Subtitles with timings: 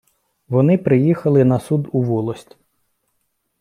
[0.47, 2.57] Вони приїхали на суд у волость.